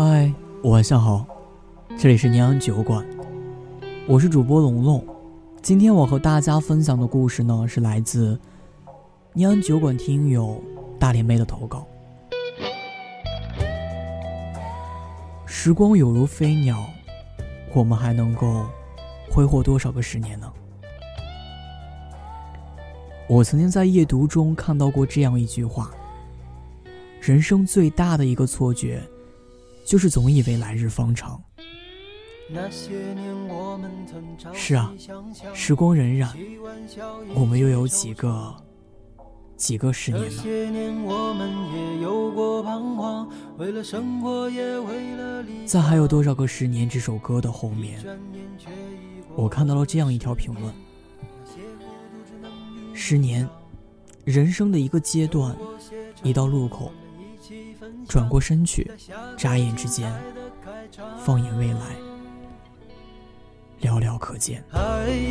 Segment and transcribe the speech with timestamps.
[0.00, 1.26] 嗨，晚上好，
[1.98, 3.04] 这里是宁安酒馆，
[4.06, 5.04] 我是主播龙龙。
[5.60, 8.38] 今天我和大家分享的故事呢，是来自
[9.32, 10.62] 宁安酒馆听友
[11.00, 11.84] 大连妹的投稿。
[15.44, 16.78] 时光有如飞鸟，
[17.74, 18.66] 我们还能够
[19.28, 20.48] 挥霍多少个十年呢？
[23.28, 25.90] 我曾经在夜读中看到过这样一句话：
[27.20, 29.02] 人生最大的一个错觉。
[29.88, 31.42] 就是总以为来日方长。
[34.52, 34.92] 是啊，
[35.54, 36.28] 时光荏苒，
[37.34, 38.54] 我们又有几个
[39.56, 40.42] 几个十年呢？
[45.64, 47.98] 在还有多少个十年这首歌的后面，
[49.36, 50.70] 我看到了这样一条评论：
[52.92, 53.48] 十年，
[54.26, 55.56] 人生的一个阶段，
[56.22, 56.92] 一道路口。
[58.08, 58.90] 转过身去，
[59.36, 60.12] 眨眼之间，
[61.24, 61.96] 放眼未来，
[63.82, 64.64] 寥寥可见。
[64.70, 64.80] 还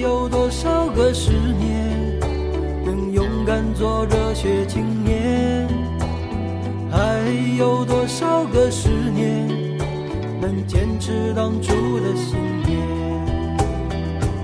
[0.00, 2.20] 有多少个十年，
[2.84, 5.68] 能勇敢做热血青年？
[6.90, 7.22] 还
[7.58, 9.46] 有多少个十年，
[10.40, 12.80] 能坚持当初的信念？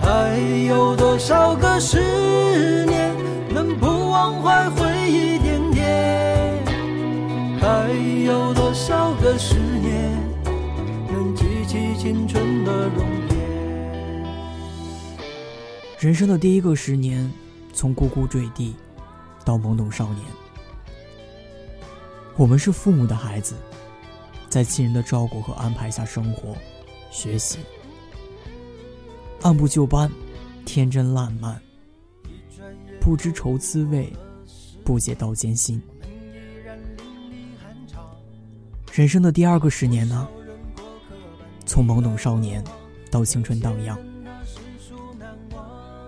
[0.00, 3.14] 还有多少个十年，
[3.52, 5.38] 能不忘怀回忆
[12.00, 14.24] 青春的容颜？
[15.98, 17.30] 人生的第一个十年，
[17.74, 18.74] 从呱呱坠地
[19.44, 20.24] 到懵懂少年，
[22.38, 23.54] 我们是父母的孩子，
[24.48, 26.56] 在亲人的照顾和安排下生活、
[27.10, 27.58] 学习，
[29.42, 30.10] 按部就班，
[30.64, 31.60] 天真烂漫，
[32.98, 34.10] 不知愁滋味，
[34.82, 35.78] 不解刀艰辛。
[38.90, 40.26] 人生的第二个十年呢？
[41.70, 42.64] 从懵懂少年
[43.12, 43.96] 到青春荡漾，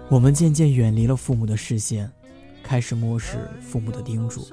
[0.08, 2.10] 我们渐渐远离了父母的视线，
[2.64, 4.44] 开始漠视父母的叮嘱，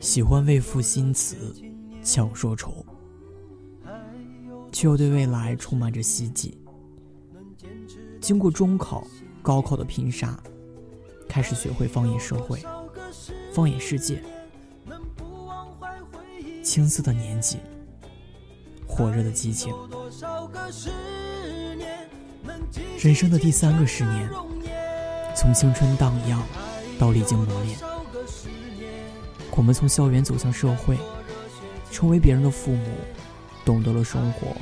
[0.00, 1.54] 喜欢为赋新词
[2.02, 2.82] 强说愁，
[4.72, 6.58] 却又对未来充满着希冀。
[8.18, 9.06] 经过中考、
[9.42, 10.42] 高考的拼杀，
[11.28, 12.64] 开始学会放眼社会，
[13.52, 14.24] 放眼世界。
[16.62, 17.58] 青涩的年纪，
[18.94, 19.74] 火热的激情，
[23.00, 24.30] 人生的第三个十年，
[25.34, 26.40] 从青春荡漾
[26.96, 27.76] 到历经磨练，
[29.50, 30.96] 我们从校园走向社会，
[31.90, 32.86] 成为别人的父母，
[33.64, 34.56] 懂得了生活，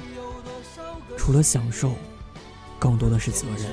[1.19, 1.93] 除了享受，
[2.79, 3.71] 更多的是责任。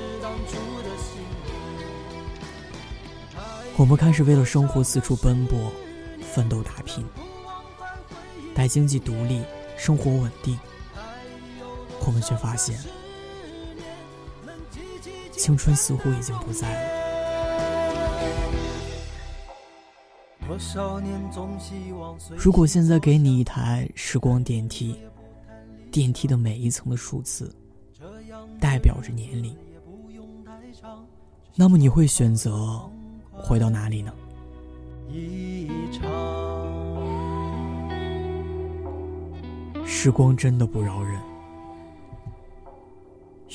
[3.78, 5.72] 我们开始为了生活四处奔波，
[6.34, 7.02] 奋斗打拼。
[8.54, 9.40] 待经济独立，
[9.80, 10.58] 生活稳定，
[12.06, 12.78] 我们却发现，
[15.32, 16.90] 青春似乎已经不在了。
[22.36, 24.94] 如果现在给你一台时光电梯，
[25.90, 27.50] 电梯的每一层的数字，
[28.60, 29.56] 代表着年龄，
[31.54, 32.78] 那么你会选择
[33.32, 34.12] 回到哪里呢？
[35.10, 36.89] 一场。
[39.92, 41.20] 时光真的不饶人，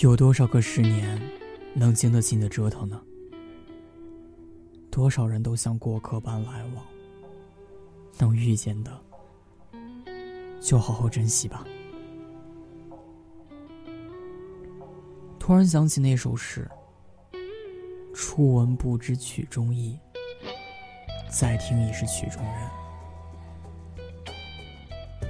[0.02, 1.20] 有多少个十年
[1.74, 3.02] 能经得起你的折腾呢？
[4.92, 6.86] 多少人都像过客般来往，
[8.20, 8.92] 能遇见的
[10.60, 11.66] 就好好珍惜吧。
[15.40, 16.70] 突然想起那首诗
[18.14, 19.98] ：“初闻不知曲中意，
[21.32, 22.70] 再听已是曲中人。”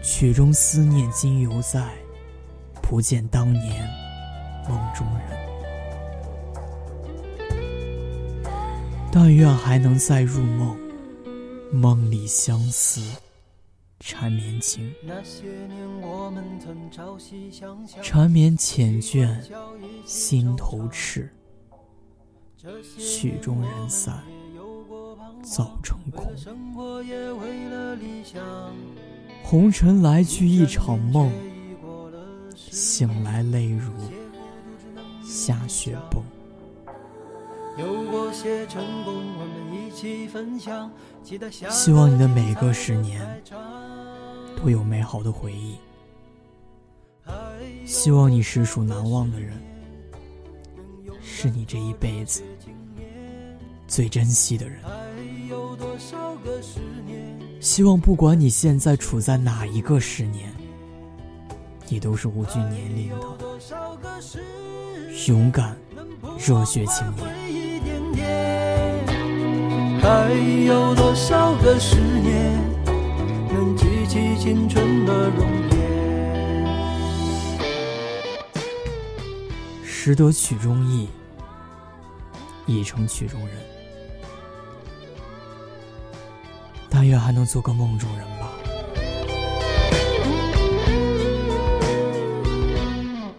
[0.06, 1.92] 曲中思念今犹在，
[2.80, 3.90] 不见当年
[4.70, 5.26] 梦中人。
[9.12, 10.78] 但愿还能再入梦，
[11.74, 13.02] 梦里相思
[14.00, 14.94] 缠绵情。
[18.04, 19.36] 缠绵缱绻，
[20.06, 21.34] 心头痴。
[23.00, 24.24] 曲终人散，
[25.44, 26.32] 早成空。
[29.48, 31.32] 红尘来去一场梦，
[32.56, 33.92] 醒来泪如
[35.24, 36.24] 下雪崩。
[41.70, 43.22] 希望你的每个十年
[44.58, 45.76] 都有美好的回忆。
[47.86, 49.62] 希望你实属难忘的人，
[51.22, 52.42] 是你这一辈子
[53.88, 54.82] 最珍惜的人。
[57.66, 60.54] 希望不管你现在处在哪一个十年，
[61.90, 63.26] 你都是无惧年龄的
[65.28, 65.76] 勇敢、
[66.38, 67.26] 热血青年。
[70.00, 70.32] 还
[70.68, 72.56] 有多少个十年，
[73.52, 76.68] 能记起青春的容颜？
[79.84, 81.10] 识得曲中意，
[82.68, 83.75] 已成曲中人。
[87.06, 88.52] 愿还能做个梦中人吧。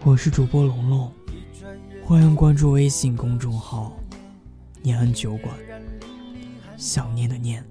[0.03, 1.11] 我是主播龙龙，
[2.03, 3.91] 欢迎关注微信公众号
[4.81, 5.53] “念安酒馆”。
[6.77, 7.63] 想念的念，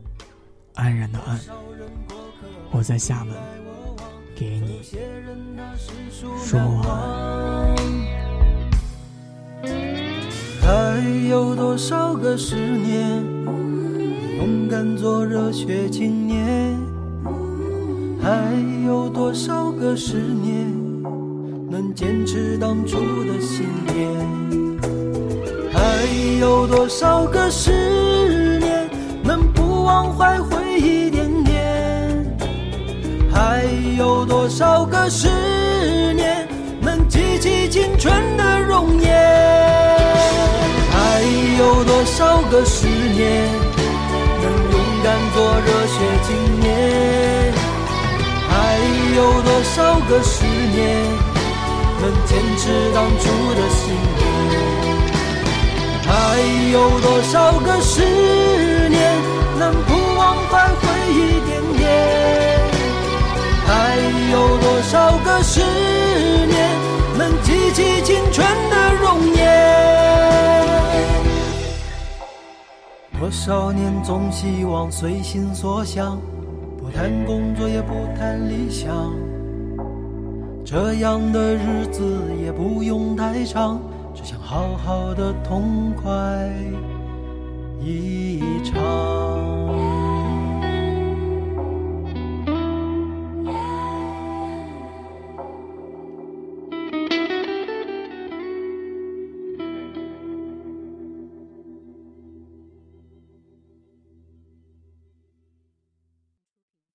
[0.75, 1.41] 安然的安。
[2.71, 3.35] 我在厦门，
[4.35, 4.83] 给你
[6.45, 7.77] 说晚安。
[10.61, 13.25] 还有多少个十年？
[14.47, 16.79] 勇敢做热血青年，
[18.23, 18.31] 还
[18.87, 20.73] 有多少个十年
[21.69, 24.07] 能坚持当初的信念？
[25.73, 26.07] 还
[26.39, 28.89] 有多少个十年
[29.25, 32.39] 能不忘怀回忆点点？
[33.33, 33.65] 还
[33.99, 35.27] 有多少个十
[36.15, 36.47] 年
[36.81, 38.56] 能记起青春的
[49.77, 51.05] 少个十年
[52.01, 54.25] 能坚持当初的信念？
[56.03, 56.11] 还
[56.73, 58.01] 有多少个十
[58.89, 58.99] 年
[59.59, 60.81] 能不忘怀回
[61.13, 61.15] 忆
[61.45, 61.85] 点点？
[63.67, 63.99] 还
[64.33, 65.61] 有多少个十
[66.47, 66.57] 年
[67.19, 70.65] 能记起青春的容颜？
[73.21, 76.19] 多少年总希望随心所想，
[76.79, 79.13] 不谈工作也不谈理想，
[80.69, 82.03] 这样的日子
[82.43, 83.81] 也不用太长，
[84.13, 86.11] 只想好好的痛快
[87.81, 89.76] 一场。